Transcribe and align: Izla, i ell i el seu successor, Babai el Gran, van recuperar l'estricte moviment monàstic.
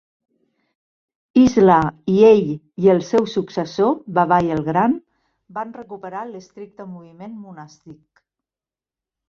Izla, 1.41 1.75
i 2.13 2.15
ell 2.29 2.41
i 2.85 2.89
el 2.95 3.03
seu 3.11 3.27
successor, 3.35 3.93
Babai 4.19 4.51
el 4.57 4.63
Gran, 4.71 4.97
van 5.61 5.77
recuperar 5.79 6.27
l'estricte 6.33 6.91
moviment 6.97 7.39
monàstic. 7.47 8.05